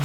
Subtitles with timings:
[0.00, 0.04] っ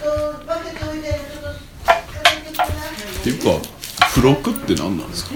[0.00, 3.44] とかけてきなっていうか
[4.14, 5.34] 付録って何なんですか？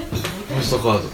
[0.54, 1.08] ポストカード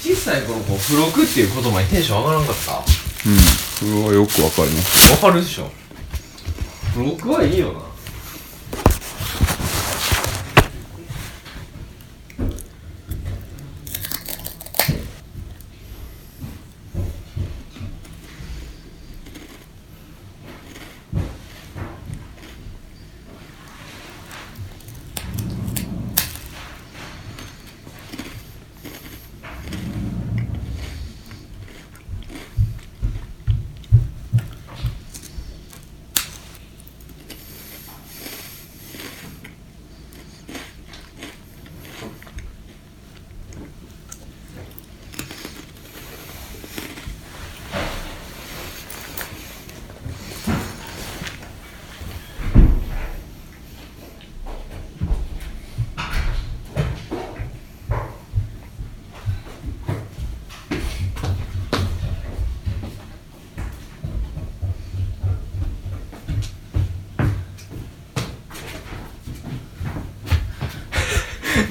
[0.00, 2.72] 小さい頃こう付録っていう言葉にテンション上がらんかった？
[2.78, 3.38] うん。
[3.38, 5.12] それはよくわかります。
[5.12, 5.70] わかるでしょ。
[6.94, 7.80] 付録はいいよな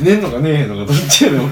[0.02, 1.52] 寝んのか寝えへんのかどっちやねん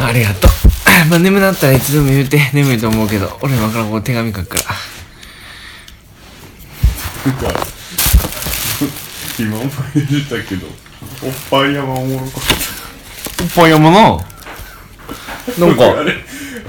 [0.00, 0.50] ありがとう。
[1.10, 4.62] まあ眠なったらいつでも言うて眠いと思うけど、俺今からこう手紙書くから。
[7.26, 7.60] えなんか
[9.38, 10.66] 今も言ってたけど
[11.22, 12.42] おっぱい山おもろかっ
[13.42, 14.00] おっぱい山な。
[15.58, 16.14] なんたあか、れ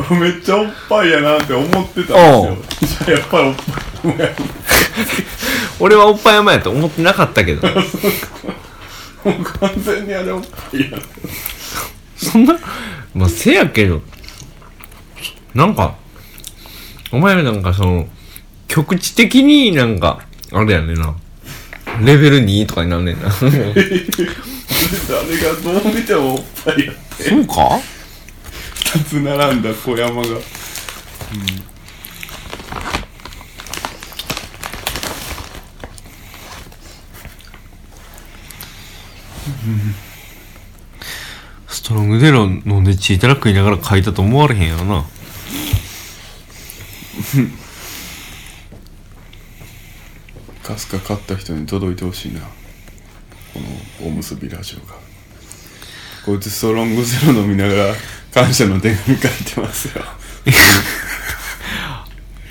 [0.09, 4.35] あめっちゃおっぱいやなって思ってたんですよじゃあやっぱりおっぱい山や
[5.79, 7.67] 俺はおっぱい山やと思ってなかったけど。
[7.67, 7.73] も
[9.37, 10.97] う完全にあれおっぱいや
[12.15, 12.57] そんな、
[13.13, 14.01] まあせやけど、
[15.53, 15.95] なんか、
[17.11, 18.07] お前らなんかその、
[18.67, 20.19] 局地的になんか、
[20.51, 21.15] あれやねんな。
[22.01, 23.29] レベル2とかになんねんな。
[23.31, 23.67] そ誰が
[25.63, 27.53] どう見てもおっぱいやってうか？
[28.95, 30.27] 2つ並んだ小山が
[41.67, 45.05] ストロングゼロ飲んでチータラ食いながら書いたと思われへんやろな。
[50.63, 52.41] カスカ買った人に届いてほしいな。
[52.41, 52.47] こ
[54.01, 54.95] のおむすびラジオが。
[56.25, 57.95] こいつストロングゼロ飲みながら
[58.33, 60.03] 感謝の手紙書いてますよ。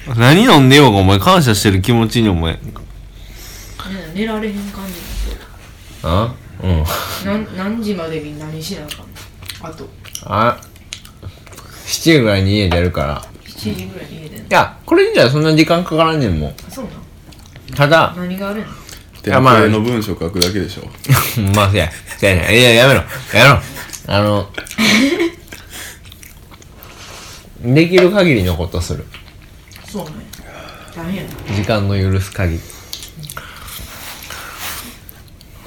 [0.16, 2.54] 何飲んでようがお前感謝してる気持ちにお前。
[2.54, 2.58] ね
[4.14, 4.92] 寝られへん感じ
[6.02, 6.34] あ？
[6.62, 6.84] うん。
[7.26, 9.04] なん何時までに何しなあかんの？
[9.62, 9.88] あと
[10.24, 10.60] あ、
[11.86, 13.22] 7時ぐらいに家出るから。
[13.44, 14.44] 7時ぐらいに家出んの？
[14.44, 16.50] いや、これ自体そんな時間かからんねんもん。
[16.50, 17.74] あそうなん？
[17.76, 18.68] ただ、何があるんの？
[19.22, 20.84] テやまあンプレの文章書くだけでしょ
[21.54, 22.50] まあせや、せや。
[22.52, 23.00] いや、やめろ。
[23.00, 23.60] やめろ。
[24.06, 24.48] あの、
[27.60, 29.04] できる限りのことする。
[29.84, 30.10] そうね
[30.94, 32.60] 大変やな時間の許す限り。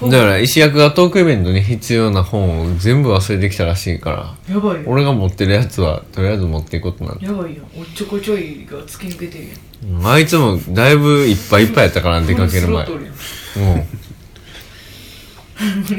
[0.09, 7.25] だから、石役がトークイベントに必要な本を全部忘れてきたらしいから、やばいよ俺が持ってるやつは、とりあえず持っていくことになって。
[7.25, 9.50] やばいよおっちょこちょいが突き抜けてるや
[9.97, 12.85] んうんあいつもだいぶいっぱいいっぱいやったから、出かける前。
[12.85, 13.79] フルスロットルやうん。
[13.81, 13.88] ん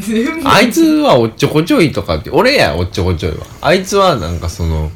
[0.02, 3.46] 全部あいつはおっちょこちょいとかって、俺やおっちょこちょいは。
[3.60, 4.90] あいつはなんかその、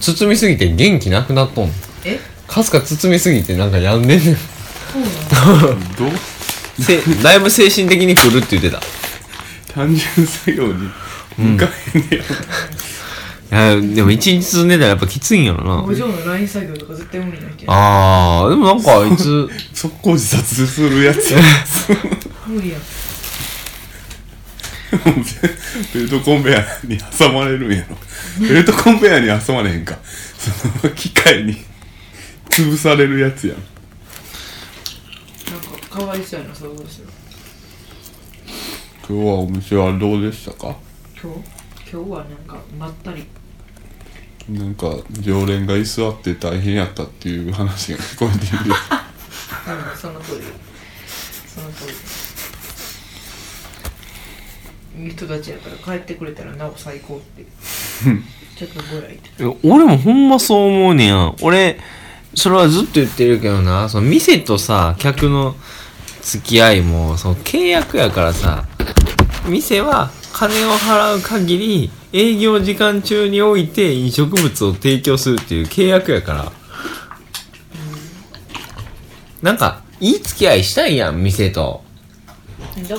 [0.00, 1.74] 包みすぎて元気なくなっとんの。
[2.04, 2.18] え？
[2.46, 4.36] かすか包みすぎてなんか病んでんねん。
[4.36, 5.02] そう
[5.56, 5.68] なの？
[5.96, 6.10] どう
[6.80, 8.80] せだいぶ精神的に来るって言ってた。
[9.72, 10.90] 単純作業に。
[11.36, 12.24] 向かへんね
[13.50, 15.82] や、いや、でも一日積んでたらやっぱきついんやろな。
[15.82, 21.32] 工場の LINE 作業とか絶対無理なあー、でもなんかあいつ、 速攻自殺するやつ。
[21.32, 21.40] や
[22.46, 22.78] 無理や。
[22.78, 22.80] ん
[25.92, 27.98] ベルトコンベヤーに挟まれるんやろ。
[28.40, 29.98] ベルトコンベヤーに挟まれへんか。
[30.38, 31.64] その機械に
[32.48, 33.56] 潰されるやつやん
[35.94, 37.08] かかわいそうやな想像する。
[39.08, 40.76] 今日はお店はどうでしたか？
[41.22, 41.38] 今日？
[41.92, 43.24] 今日はなんかまったり。
[44.48, 50.42] なんか常連が居座って大変やったっていう話が聞こえているうんその通り。
[51.46, 51.86] その通
[54.96, 55.04] り。
[55.04, 57.44] いい人たちやから帰ってくれたらなお最高って。
[58.58, 61.14] ちょっとぐらいいや俺もほんまそう思うねや。
[61.26, 61.36] ん。
[61.40, 61.78] 俺、
[62.34, 65.54] それはずっと言ってるけどな、その店とさ、客の
[66.24, 68.64] 付き合いも、その契約やからさ、
[69.46, 76.52] 店は金を払う限り、営業時間中において飲食物を提供するっていう契約やから。
[79.42, 81.84] なんか、いい付き合いしたいやん、店と。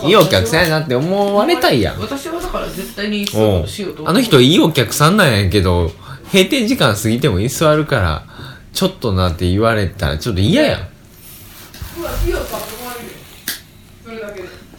[0.04, 2.00] いいお客さんやなって思われたいやん。
[2.00, 5.92] 私はだから絶対におそううしようと思うあの人いいお客さんなんやけど、
[6.32, 8.26] 閉店時間過ぎても居座るから、
[8.72, 10.95] ちょっとなって言われたらちょっと嫌やん。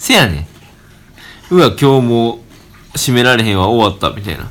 [0.07, 0.47] せやね
[1.51, 1.55] ん。
[1.55, 2.39] うわ、今日もう
[2.97, 4.49] 閉められへんわ、終わった、みたいな。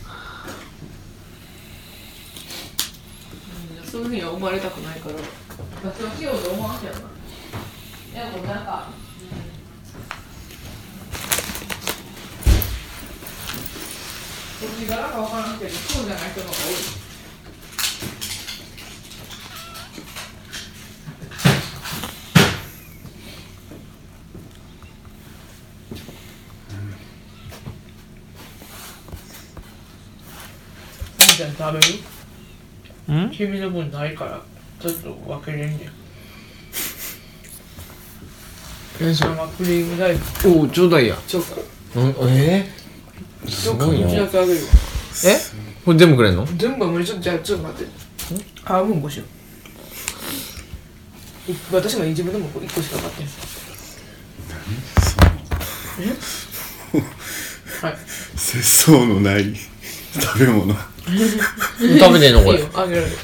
[3.89, 5.15] そういうふうには思われたくないから
[5.81, 7.03] 私はしようと思わんけどない
[8.17, 8.89] やもうなんか
[14.59, 17.04] こっち柄かわからんけどそうじゃない人の方が多い
[31.35, 31.79] ちゃん食べ
[33.13, 33.25] る？
[33.27, 33.31] ん？
[33.31, 34.41] 君の分ないから。
[34.79, 35.79] ちょっと分けれんねん
[39.13, 41.17] 生クリーム大福おう、ちょうだいや。
[41.27, 41.63] チョコ
[41.95, 44.41] うん、えー、すごいちょっな。
[44.41, 44.45] え？
[45.83, 46.45] これ全部くれんの？
[46.45, 47.05] 全部は無理。
[47.05, 47.91] ちょっとじゃあちょっと待って。
[48.63, 49.23] 半分こしよ
[51.47, 53.27] うい私も自分でも1個しか買ってん
[56.01, 56.09] え？
[57.85, 57.97] はい。
[58.35, 59.55] 節操のない
[60.19, 62.69] 食べ物食べてんのこれいいよ。
[62.73, 63.17] あげられる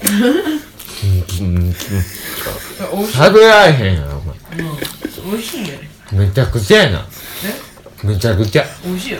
[3.12, 4.34] 食べられへんやろ、お前。
[5.32, 7.06] 美味しいんだよねめちゃくちゃやな。
[8.02, 8.64] めちゃくちゃ。
[8.84, 9.18] 美味しいよ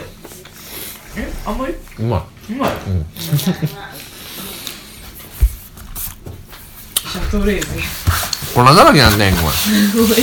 [1.15, 1.31] え？
[1.45, 2.53] あんまりううまい。
[2.53, 2.71] まい？
[2.87, 3.05] うん。
[3.17, 7.67] シャトレーゼ
[8.53, 9.53] 粉だらけなんだよ、お前。
[9.53, 10.21] す ごいって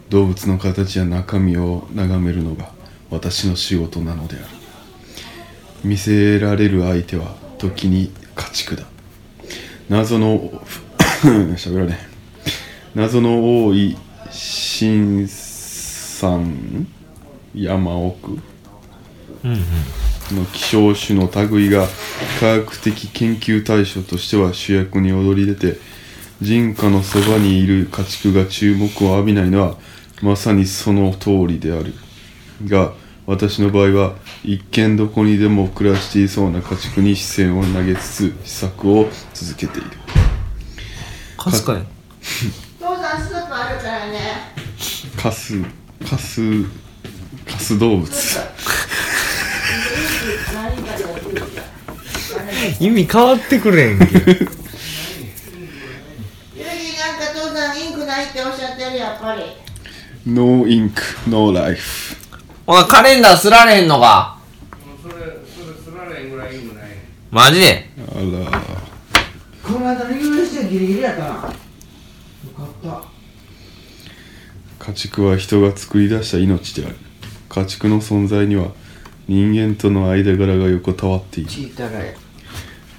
[0.09, 2.71] 動物の形や中身を眺めるのが
[3.11, 4.45] 私の仕事なのである。
[5.85, 8.85] 見せられる相手は時に家畜だ。
[9.89, 10.63] 謎の
[11.57, 11.99] 喋られ
[12.95, 13.97] 謎の多い
[14.31, 16.87] 新山
[17.55, 18.39] 山奥
[20.33, 21.87] の希少種の類が
[22.41, 25.79] 科学的研究対象としては主役に躍り出て
[26.45, 29.79] 人家のそばにいる家畜が注目を浴びないのは
[30.21, 31.95] まさにその通りである。
[32.67, 32.93] が
[33.27, 39.91] 私の場合は一見どこにでも暮らしていそうな家畜に視線を投げつつ試作を続けている。
[41.39, 41.81] かすかや
[42.79, 44.19] 父さんスープあるからね。
[45.17, 45.63] カス
[46.07, 46.65] カス
[47.51, 48.11] カス動物。
[52.81, 54.49] 意味変わってくれんけゆる
[56.85, 58.27] ぎなんか父さんインククない
[58.95, 59.43] っておっしゃってるやっぱり。
[60.27, 60.93] No ink,
[61.29, 62.17] no life.
[62.67, 64.39] ほな、カレンダーすられへんのか？
[65.03, 66.85] それそれすられんぐらい意味ない。
[67.31, 67.91] マジで？
[67.99, 68.23] あら。
[69.63, 71.29] この間の優勝してギリギリやったな。
[71.29, 73.03] よかった。
[74.87, 76.97] 家畜は人が作り出した命である。
[77.49, 78.73] 家畜の存在には
[79.29, 81.51] 人間との間柄が横たわっている。
[81.51, 82.13] チータラや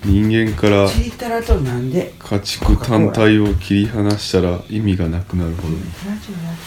[0.05, 2.13] 人間からチータラとなんで？
[2.19, 5.79] 家畜単体を切り離したら意味がなくなるほどに。
[6.07, 6.63] ラジオやって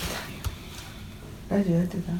[1.48, 1.54] た。
[1.56, 2.12] ラジオやってた。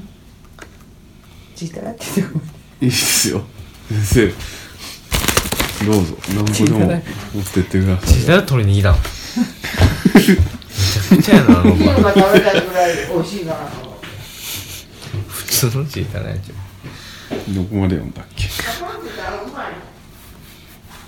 [1.56, 2.37] ータラって言って
[2.84, 3.42] いいですよ。
[3.88, 4.32] 先
[5.80, 5.87] 生。
[5.87, 6.16] どうぞ。
[6.28, 7.00] 何ぼでも持っ
[7.52, 8.18] てってください。
[8.20, 13.70] じゃあ取りに来たんめちゃくちゃやな、あのビールが食べたいぐらい美味しいかな。
[15.26, 16.52] 普通のチータラやつ
[17.52, 18.44] どこまで読んだっけ
[18.80, 19.72] パンって言ったらうまい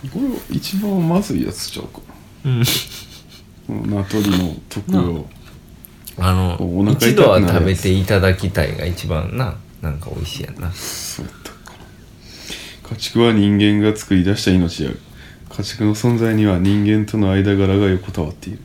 [0.09, 2.00] これ一番まずいやつちゃうか。
[2.45, 2.64] うん。
[3.66, 5.26] この名取の特用
[6.19, 6.33] あ。
[6.33, 7.07] のお腹痛くなるやつ。
[7.11, 10.71] 一度は食べていただきたいが一番ななんか美味しいやんな。
[10.73, 11.75] そうやったか
[12.90, 15.00] 家畜は人間が作り出した命である。
[15.50, 18.61] 家畜の存在には人間との間柄が横たわっている。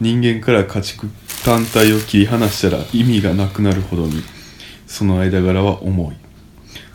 [0.00, 1.08] 人間から家畜
[1.44, 4.22] 単体を切り離したら意味がなくなるほどに
[4.86, 6.16] その間柄は重い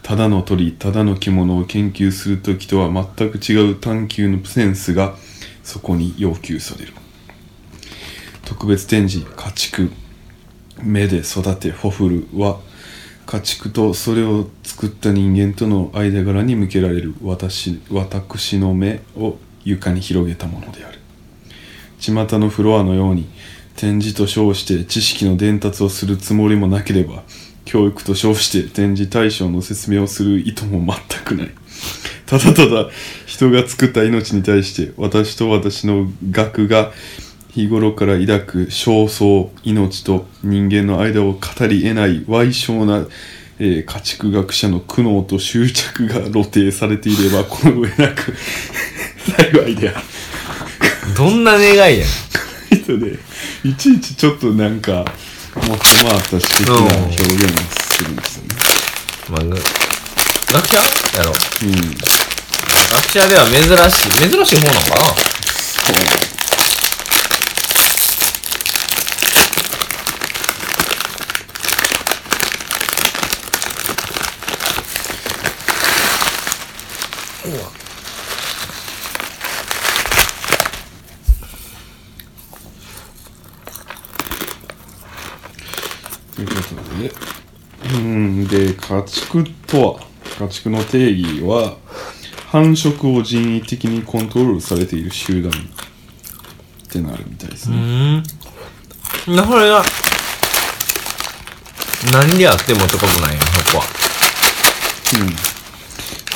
[0.08, 5.18] ただの鳥ただの獣を研究する時とは全く違う探求のセンスが
[5.66, 6.94] そこに要求される。
[8.46, 9.92] 特別展示家畜
[10.82, 12.62] 目で育てほふるは
[13.26, 19.36] 家畜とそれを作った人間との間柄に向けられる私私の目を
[19.66, 21.00] 床に広げたものである。
[22.00, 23.28] 巷のフロアのように
[23.76, 27.24] 展示と称して知識の伝達をするつもりもなければ
[27.68, 31.52] 教育と称して展示対象の説明をする意図も全くない。
[32.26, 32.90] ただただ
[33.26, 36.92] 人が作った命に対して私と私の学が
[37.50, 43.06] 日頃から抱く焦燥命と人間の間を語り得ない歪小な、
[43.60, 48.34] えー家畜学者の苦悩と執着が露呈されていればこの上なく
[49.52, 50.06] 幸いである。
[51.18, 52.10] どんな願いやん。
[52.76, 53.20] 人で
[53.64, 55.06] いちいちちょっとなんか
[55.66, 57.58] 持って回った詩的な表現を
[57.94, 58.50] するんですよね。
[59.30, 59.56] まあが
[60.54, 60.78] 学者
[61.18, 61.32] やろ。
[61.32, 61.98] うん。
[62.92, 63.62] 学者では珍
[63.92, 64.30] しい。
[64.30, 64.98] 珍しい方なのかな。
[64.98, 66.28] そう
[86.68, 87.12] ことで、
[87.96, 88.74] うん、で、
[89.34, 90.00] 家畜とは、
[90.40, 91.78] 家畜の定義は、
[92.48, 95.56] 繁殖を人為的にコントロールされている集団っ
[96.90, 98.18] てなるみたいですうね。
[98.20, 98.24] ん
[99.36, 99.84] なこれが
[102.14, 103.86] 何であってもってことなんやそこは
[105.22, 105.36] うん。
[105.36, 105.42] だか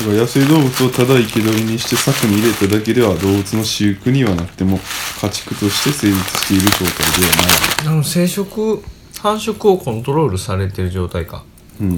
[0.08, 4.80] ら野生動物をただ生け捕りにして柵に入れただけでは動物の飼育にはなくても
[5.22, 6.86] 家畜として成立している状態
[7.22, 7.94] ではない。
[7.94, 8.82] あの生殖
[9.22, 11.46] 繁殖をコントロールされてる状態か
[11.80, 11.98] うん。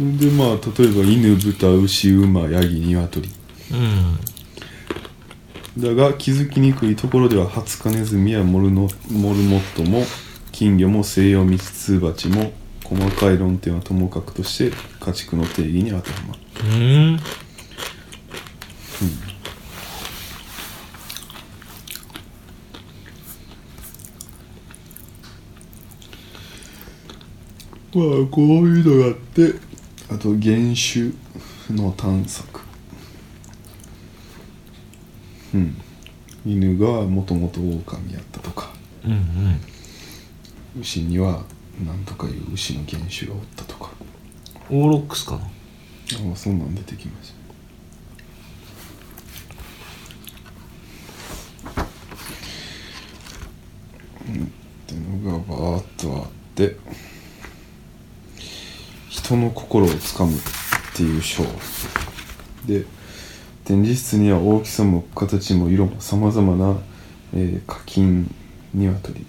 [0.00, 3.28] でまあ例えば犬豚牛馬ヤギ鶏。
[3.70, 4.18] うん。
[5.82, 10.04] だが気づきにくいところではハツカネズミやモルノモルモットも
[10.52, 12.52] 金魚も西洋ミツツバチも
[12.82, 16.40] 細かい論点はともかくとして家畜の定義に当てはまる。
[16.76, 16.78] う
[17.14, 17.20] ん。
[27.92, 29.69] まあこういうのがあって
[30.10, 31.12] あと原種
[31.70, 32.60] の探索。
[35.54, 35.76] うん。
[36.44, 38.70] 犬がもともと狼やったとか。
[39.04, 39.60] うんうん。
[40.80, 41.44] 牛には
[41.84, 43.90] なんとかいう牛の原種がおったとか。
[44.68, 45.50] オーロックスかな。
[46.16, 47.34] ああそんなん出てきました
[54.28, 54.46] うんっ
[54.86, 56.76] ていうのがバーッとあって
[59.30, 60.40] 人の心をつかむっ
[60.96, 61.44] ていう章。
[62.66, 62.84] で
[63.64, 66.76] 展示室には大きさも形も色もさまざまな、
[67.34, 68.28] えー課金
[68.74, 69.24] 鶏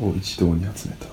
[0.00, 1.06] を一堂に集めた。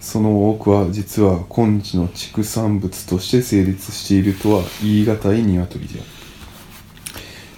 [0.00, 6.08] その多くは実は今日の畜産物として成立しているとは言い難い鶏である。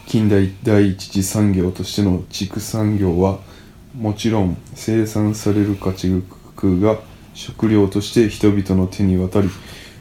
[0.07, 3.39] 近代第一次産業としての畜産業は
[3.97, 6.99] もちろん生産される家畜が
[7.39, 9.49] 食料として人々の手に渡り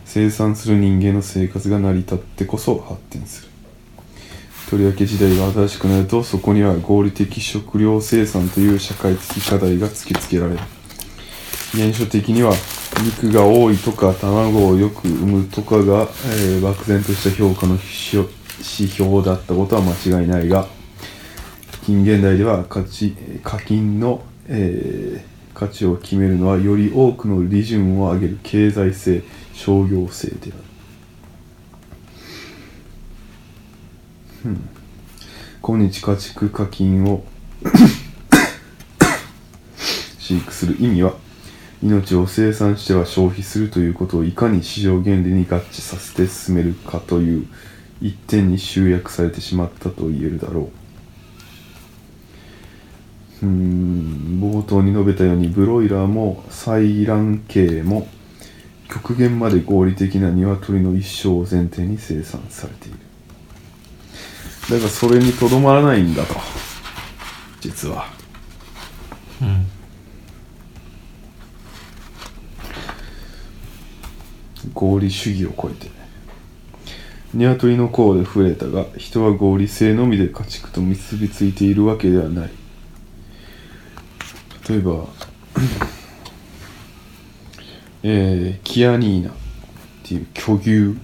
[0.05, 3.49] 生産する人間の生活が成り立ってこそ発展する。
[4.71, 10.59] とりわけ時代が新しくなるとそこには合理的食料生産という社会的課題が突きつけられる。
[11.73, 12.53] 原初的には
[13.03, 16.07] 肉が多いとか卵をよく産むとかが、
[16.41, 17.83] えー漠然とした評価の指
[18.89, 20.65] 標だったことは間違いないが
[21.85, 29.23] 近現代では価値課金の、えー価値を決めるのはより多くの利潤を上げる経済性
[29.53, 30.53] 商業性である、
[34.45, 34.69] うん。
[35.63, 37.25] 今日家畜課金を
[40.19, 41.15] 飼育する意味は
[41.81, 47.47] 命を生産しては消費するということをいかに市場原理に合致させて進めるかという
[47.99, 50.86] 一点に集約されてしまったと言えるだろう。
[53.43, 58.07] うん冒頭に述べたようにブロイラーも採卵系も
[58.89, 62.97] 極限まで合理的な鶏の一生を前提に生産されている。
[64.69, 66.35] だからそれにとどまらないんだと
[67.61, 68.07] 実は。
[69.41, 69.67] うん
[74.73, 75.89] 合理主義を超えて。
[77.33, 82.49] 鶏の甲で触れたが人は合理性のみで家畜と結びついているわけではない。
[84.69, 85.05] 例えば
[88.03, 89.33] えー、キアニーナっ
[90.03, 90.95] ていう巨牛、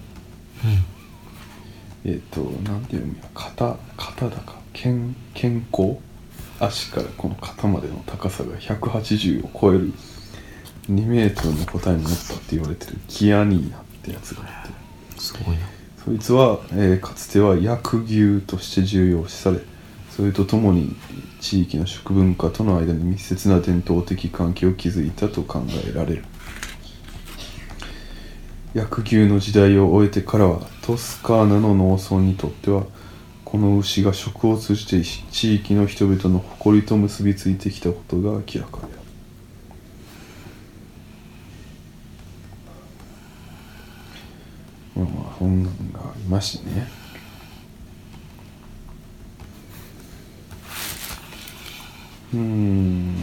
[2.05, 4.63] えっ、となんていうの肩肩だか。
[4.73, 4.89] 肩
[5.33, 6.01] 肩甲
[6.59, 9.93] 足からこの肩までの高さが180を超える。
[10.89, 12.97] 2メートルの個体に乗ったって言われてる。
[13.07, 15.19] キアニーナってやつがあって。
[15.19, 15.61] すごいな。
[16.03, 19.59] そいつは、えーかつては薬牛として重要視され
[20.15, 20.95] それとともに
[21.41, 26.23] 地域の食文化との間に密接な伝統的関係を築いたと考えられる。
[28.75, 32.85] 薬牛の時代を終えてからはトスカーナの農村にとっては
[33.43, 39.03] この牛が食を通じて地域の人々の誇りと結びついてきたことが明らかである。
[44.95, 47.02] まあまあそんなんがありましてね。
[52.33, 53.15] うーん。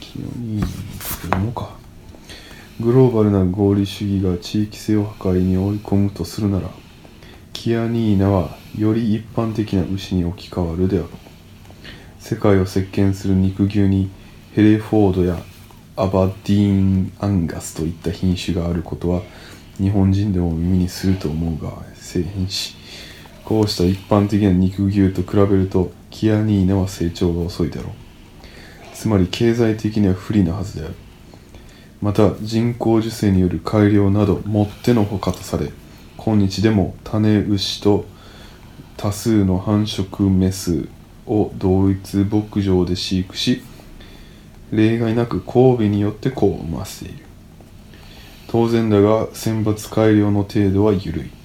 [0.00, 1.76] 清に読もうか。
[2.80, 6.70] グローバルな合理主義が地域性を破壊に追い込むとするなら
[7.52, 11.10] キアニーナはより一般的な牛に置き換わるであろう。
[12.20, 14.10] 世界を席巻する肉牛に
[14.54, 15.38] ヘレフォードや
[15.96, 19.22] アバディーン・アンガスといった品種があることは
[19.78, 22.77] 日本人でも耳にすると思うがせえへんし。
[23.48, 27.92] こうした一般的な肉牛と比べるとキアニーナは成長が遅いだろう。
[28.92, 30.94] つまり経済的には不利なはずである。
[32.02, 35.70] また人工授精による改良などもってのほかとされ
[36.18, 38.04] 今日でも種牛と
[38.98, 40.86] 多数の繁殖メス
[41.26, 43.62] を同一牧場で飼育し
[44.70, 47.24] 例外なく交尾によって子を産ませている。
[48.48, 51.37] 当然だが選抜改良の程度は緩い。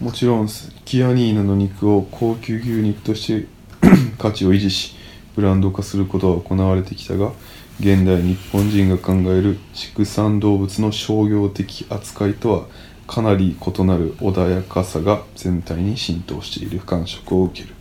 [0.00, 0.48] もちろん
[0.84, 3.48] キアニーナの肉を高級牛肉として
[4.16, 4.94] 価値を維持し
[5.34, 7.32] ブランド化することは行われてきたが
[7.80, 12.66] 現代日本人が考える畜産動物の商業的扱いとは
[13.08, 17.74] かなり異なる穏やかさが全体に浸透している感触を受ける。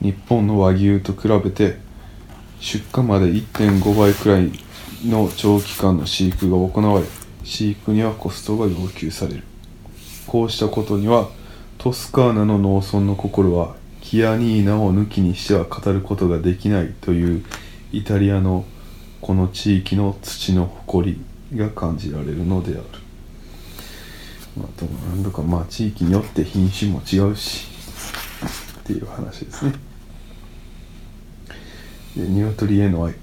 [0.00, 1.76] 日本の和牛と比べて
[2.58, 4.50] 出荷まで1.5倍くらい
[5.04, 7.06] の長期間の飼育が行われ
[7.44, 9.51] 飼育にはコストが要求される。
[10.32, 11.28] こうしたことには
[11.76, 17.44] トスカーナの農村の心はキアニーナを抜きにしては語ることができないという
[17.92, 18.64] イタリアの
[19.20, 21.18] この地域の土の誇
[21.50, 22.82] りが感じられるのである。
[24.56, 27.68] まあ、でもなんとかまあ地域によって品種も違うし
[28.80, 29.72] っていう話ですね。
[32.16, 33.14] で鶏への愛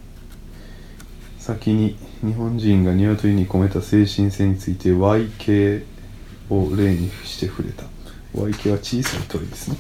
[1.40, 5.98] 先に日本人が鶏に込めた精神性について YK
[6.50, 7.84] を例にして触れた。
[8.36, 9.78] YK は小さい鳥ですね。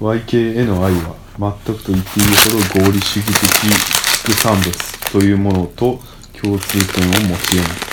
[0.00, 3.34] YK への愛は全くと言っていいほど合理主義的
[4.24, 4.72] 畜産物
[5.12, 6.00] というものと
[6.40, 7.92] 共通点を持ち得ない。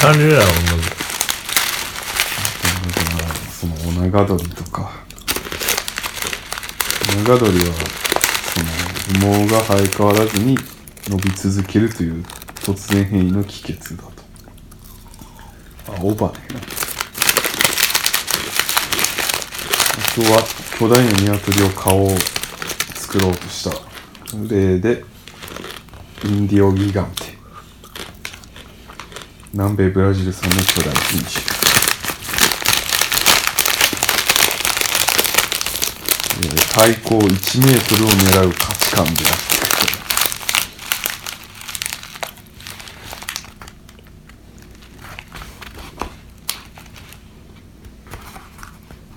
[0.00, 0.80] 彼らはもう
[2.88, 4.90] だからそのオナガドリとか。
[7.12, 7.64] オナガドリは
[8.54, 8.60] そ
[9.20, 10.56] の羽毛が生え変わらずに
[11.10, 12.22] 伸び続けるという
[12.54, 14.10] 突然変異の帰結だと。
[15.88, 16.34] あオバね。
[19.98, 20.42] あとは
[20.78, 22.10] 巨大な鶏を顔を
[22.94, 23.72] 作ろうとした。
[24.48, 25.04] 例で
[26.24, 27.24] インディオギガンテ。
[29.52, 31.44] 南米ブラジル産の巨大品種。
[36.42, 39.50] えー体高1メートルを狙う価値観であって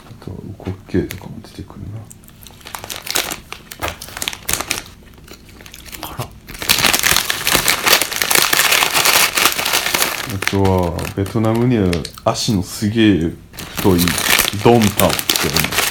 [0.09, 1.99] あとはウコッケイとかも出てくるな
[10.33, 11.89] あとはベトナムには
[12.25, 13.31] 足のすげえ
[13.75, 13.99] 太い
[14.61, 15.83] ドンタオって言われます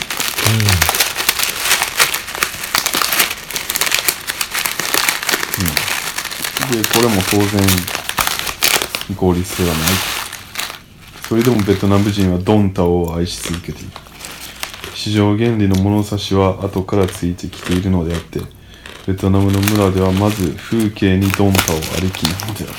[6.70, 7.66] でこれも当然
[9.16, 9.78] 合理性はない。
[11.28, 13.90] それでもベトナム人はドンタオを愛し続けている。
[14.94, 18.40] 市場原理の物差しは後からついてきているのであって
[19.06, 22.74] ベトナムの村ではまず風景にドンタオありきなのである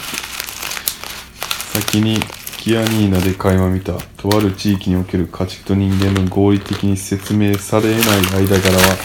[1.73, 2.19] 先に
[2.63, 8.01] キアニーナで垣間見たとある地域における家畜と人間の合理的に説明されない
[8.47, 8.95] 間柄は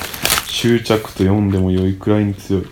[0.47, 2.67] 執着と読んでも良いくらいに強い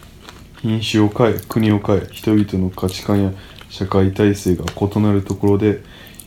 [0.60, 3.32] 品種を変え国を変え人々の価値観や
[3.68, 5.82] 社会体制が異なるところで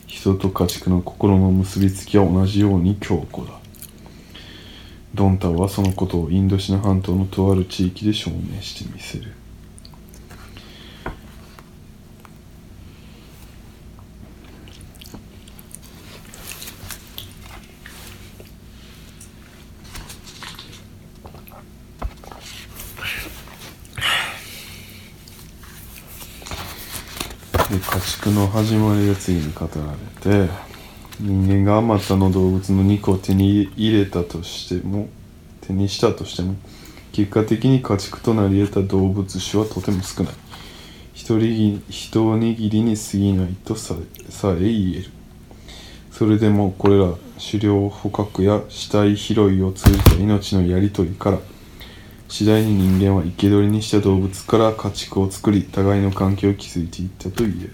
[0.06, 3.58] 人と家畜の心の結びつきは同じように強固だ。
[5.14, 9.39] ドンタはそのことをインドシナ半島のとある地域で証明してみせる。
[27.70, 30.50] で家畜の始まりが次に語られて
[31.20, 35.08] 人間があまたの動物の肉を手に入れたとしても
[35.60, 36.56] 手にしたとしても
[37.12, 40.32] 結果的に家畜となり得た動物種はとても少ない。
[41.14, 43.94] 一握一握りに過ぎないとさ
[44.28, 45.10] さえ言える。
[46.10, 51.38] それでもこれら狩猟捕獲や死体拾いを通じた命のやり取りから
[52.30, 57.72] 次第に人間は生け捕りにした動物から家畜を作り互いの関係を築いていったと言える。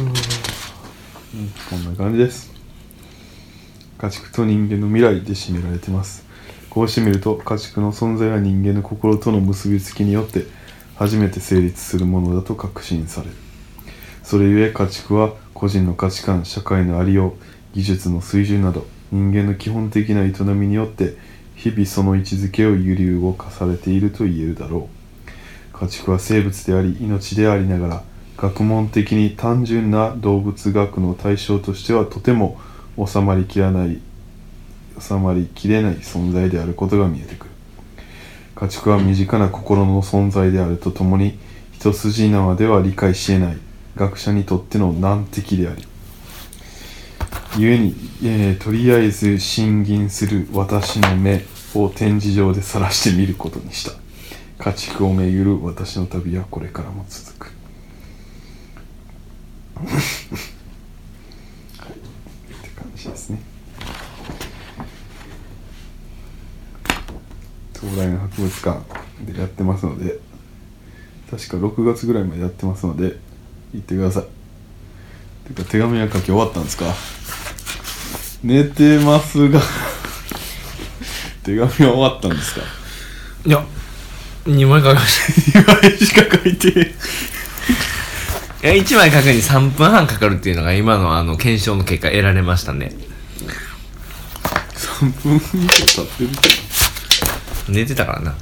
[0.00, 1.48] うん。
[1.70, 2.52] こんな感じです。
[3.98, 6.26] 家畜と人間の未来で占められてます。
[6.68, 10.44] こうしてみると家畜の存在は人間の心との結びつきによって
[10.96, 13.36] 初めて成立するものだと確信される。
[14.24, 17.32] それゆえ家畜は個人の価値観社会のありよう
[17.74, 21.16] 技術の水準など人間の基本的な営みによって
[21.56, 25.76] 日々その位置づけを揺り動かされていると言えるだろう。
[25.76, 28.02] 家畜は生物であり命でありながら
[28.36, 32.60] 学問的に単純な動物学の対象としてはとても
[33.04, 34.00] 収まりきらない
[34.98, 37.50] 収まりきれない存在であることが見えてくる。
[38.54, 41.38] 家畜は身近な心の存在であるとともに
[41.72, 43.58] 一筋縄では理解し得ない
[43.96, 45.84] 学者にとっての難敵であり
[47.56, 53.92] 故に、えーとりあえず審議する私の目を展示場で晒してみることにした。
[54.58, 57.52] 家畜をめぐる私の旅はこれからも続く。
[59.76, 59.86] はい。
[61.92, 61.96] っ
[62.62, 63.38] て感じですね。
[67.80, 68.80] 東大の博物館
[69.32, 70.18] でやってますので
[71.30, 73.16] 確か6月ぐらいまでやってますので
[73.74, 74.24] 行ってください。
[75.52, 76.86] てか手紙は書き終わったんですか？
[78.44, 79.58] 寝てますが
[81.42, 82.60] 手紙は終わったんですか？
[83.46, 83.64] いや
[84.44, 86.68] 2枚書きました2枚しか書いて。
[86.68, 86.76] い
[88.66, 92.92] や1枚書くに3分半かかるっていうのが今のあの検証の結果得られましたね。
[94.74, 96.54] 3分以上経ってるけど。
[97.72, 98.32] 寝てたからな。
[98.32, 98.36] ち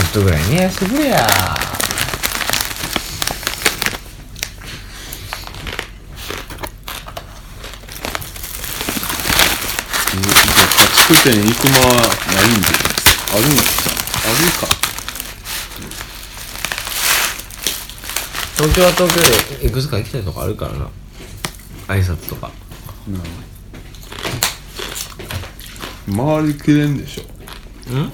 [0.00, 1.26] ょっとぐらい寝やしてくれや
[10.10, 12.68] えーじゃあ家畜店行く間はないんで。
[13.32, 13.90] あるんですか。
[14.28, 14.68] あるか。
[18.56, 19.20] 東京は東京
[19.58, 20.90] でいくつか行きたいとこあるからな。
[21.86, 22.50] 挨拶とか。
[26.14, 27.22] 回りきれんでしょ。
[27.94, 28.06] ん？
[28.06, 28.10] い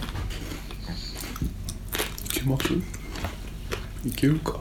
[2.30, 2.72] けます？
[4.06, 4.60] いけるか？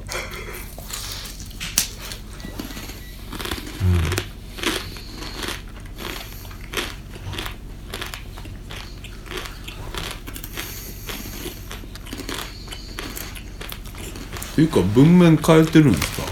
[14.63, 16.23] いうか文面変えてるんですか？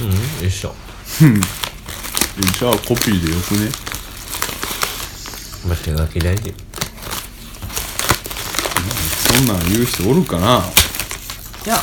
[0.00, 0.74] うんよいしょ
[1.22, 3.70] えじゃあコピーでよくね？
[5.66, 6.54] まあ手書き大事。
[9.36, 10.62] そんなん言う人おるかな？
[11.66, 11.78] いや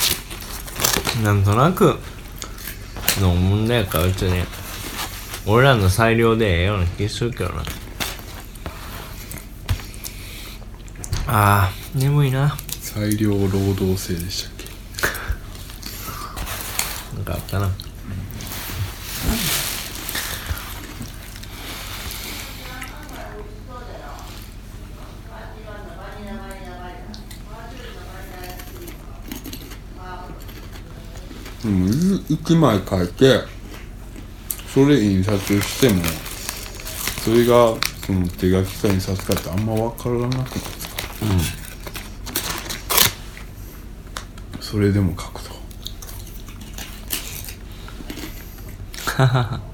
[1.24, 2.00] なんとなく
[3.20, 4.44] の問題やから別に
[5.46, 7.64] 俺らの裁量でええような気するけどな。
[11.28, 12.56] あー眠いな。
[12.80, 14.53] 裁量労働制でした
[17.58, 17.72] ったな。
[31.66, 31.86] うん
[32.28, 33.40] 1枚書いて
[34.74, 36.04] それ印刷しても
[37.24, 37.74] それが
[38.06, 40.94] その手書きか印刷かってあんま分からなくないですか
[44.60, 45.43] それでも書く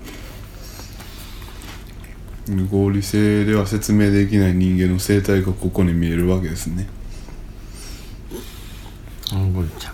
[2.46, 6.88] と合理性では説明できない人間の生態がここに見えるわけですね。
[9.34, 9.94] うんこれちゃん。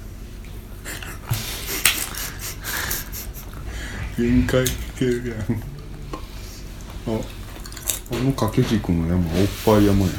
[4.17, 4.67] 限界やん。
[7.07, 7.19] あ
[8.11, 10.11] あの掛け軸の山おっぱい山や。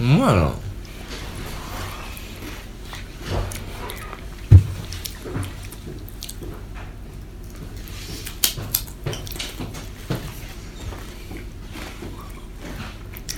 [0.00, 0.52] うまいな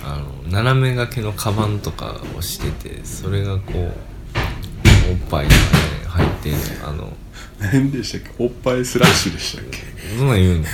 [0.02, 0.42] あの
[0.80, 3.92] 斜め掛けのカバンとかをしててそれがこうおっ
[5.30, 5.60] ぱいとかね
[6.08, 7.12] 入ってんのあの
[7.60, 8.44] 何でしたっけ？
[8.44, 9.78] おっぱいスラッシュでしたっけ？
[10.16, 10.64] そんなん言うの？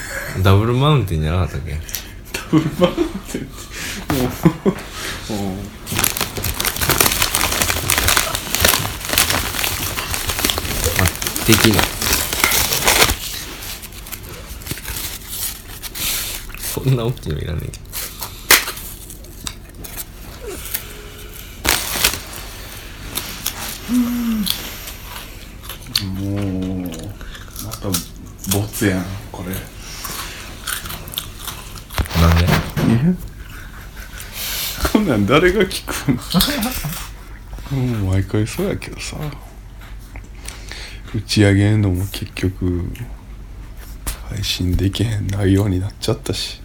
[0.45, 1.73] ダブルマウンテンじゃなかったっけ？
[1.73, 1.79] ダ
[2.51, 3.53] ブルマウンテンって。
[4.15, 4.21] も
[5.41, 5.57] うもう。
[11.47, 11.81] 的な
[16.59, 17.87] そんな大きいのいらねえけど
[26.09, 26.41] もう
[27.65, 27.89] また
[28.77, 29.55] ボツやんこれ。
[32.21, 33.19] なんで？
[34.93, 36.13] こんなん誰が聞く
[37.73, 37.81] の？
[38.03, 39.17] もう毎回そうやけどさ。
[41.15, 42.93] 打ち上げんのも結局
[44.29, 46.61] 配信できへん内容になっちゃったし。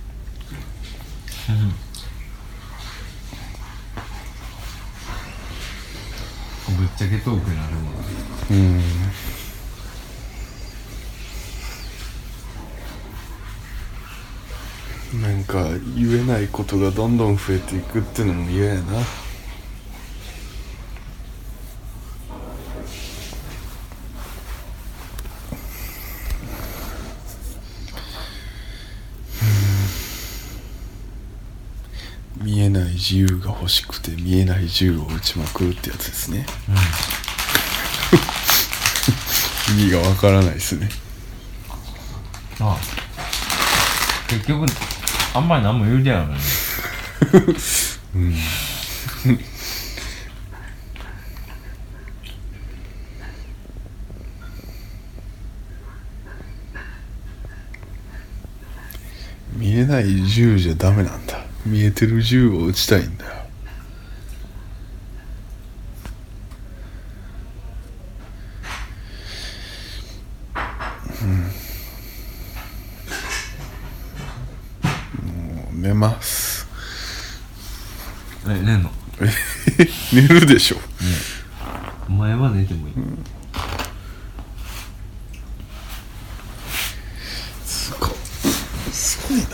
[6.78, 7.94] ぶっちゃけトークになるもん
[8.52, 8.82] うん
[15.22, 18.82] なんか言えないことがどんどん増えていくってのも嫌やな。
[32.40, 32.46] うん。
[32.46, 36.48] 見えない自由が欲しくて見えない銃を撃ちまくるってやつですね、
[39.80, 40.90] 意味がわからないですね。
[42.60, 42.78] ああ。
[44.28, 44.66] 結局
[45.34, 46.40] あんまり何も言うてないのに
[59.54, 61.42] 見えない銃じゃダメなんだ。
[61.66, 63.32] 見えてる銃を撃ちたいんだよ
[71.22, 71.52] うん
[75.54, 76.68] もう寝ます
[78.48, 78.90] え寝んの
[80.14, 80.78] 寝るでしょ。
[82.10, 82.94] お前は寝てもいい、
[87.66, 88.10] すごい。
[88.92, 89.46] すごいな。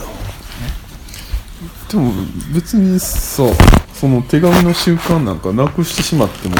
[1.89, 2.11] でも
[2.53, 3.43] 別にさ
[3.93, 6.55] その手紙の習慣なんかなくしてしまっても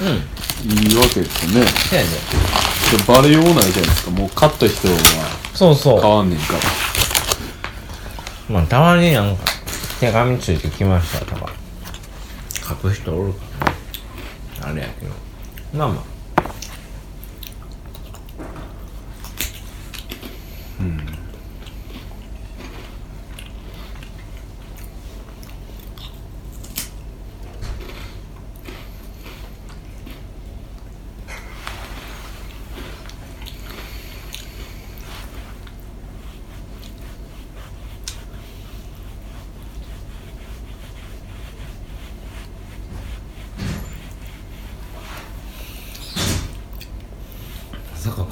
[0.00, 0.08] うん。
[0.70, 1.66] いいわけですよね。
[1.66, 2.10] そうやね。
[2.96, 4.10] でバレようないじゃないですか。
[4.10, 4.94] もう勝った人が
[5.54, 6.58] そうそ変わんねんから。
[8.50, 9.42] うまあたまになんか
[9.98, 11.50] 手紙ついてきましたとか。
[11.52, 11.59] 書
[12.80, 13.34] く人おる
[14.62, 15.12] あれやけど。
[15.74, 16.04] まあまあ。
[20.80, 21.19] うん。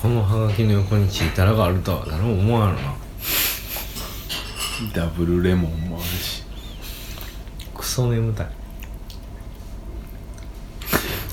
[0.09, 2.95] このハガキの横にチータラがあるとは誰も思わんやな。
[4.95, 6.45] ダブルレモンもあるし。
[7.75, 8.47] クソ眠たい。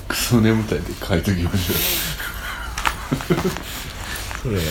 [0.06, 3.36] クソ眠たいって書いときましょう。
[4.42, 4.66] それやる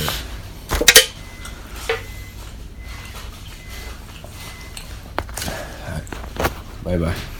[6.83, 7.34] バイバイ。